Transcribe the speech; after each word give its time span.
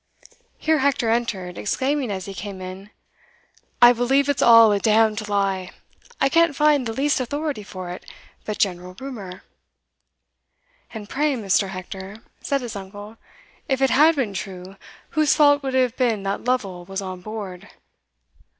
Here 0.57 0.79
Hector 0.79 1.11
entered, 1.11 1.59
exclaiming 1.59 2.09
as 2.09 2.25
he 2.25 2.33
came 2.33 2.59
in, 2.59 2.89
"I 3.83 3.93
believe 3.93 4.29
it's 4.29 4.41
all 4.41 4.71
a 4.71 4.79
damned 4.79 5.29
lie 5.29 5.69
I 6.19 6.27
can't 6.27 6.55
find 6.55 6.87
the 6.87 6.91
least 6.93 7.19
authority 7.19 7.61
for 7.61 7.91
it, 7.91 8.03
but 8.43 8.57
general 8.57 8.95
rumour." 8.99 9.43
"And 10.91 11.07
pray, 11.07 11.35
Mr. 11.35 11.69
Hector," 11.69 12.23
said 12.41 12.61
his 12.61 12.75
uncle, 12.75 13.17
"if 13.69 13.79
it 13.79 13.91
had 13.91 14.15
been 14.15 14.33
true, 14.33 14.75
whose 15.11 15.35
fault 15.35 15.61
would 15.61 15.75
it 15.75 15.83
have 15.83 15.97
been 15.97 16.23
that 16.23 16.45
Lovel 16.45 16.83
was 16.83 17.03
on 17.03 17.21
board?" 17.21 17.69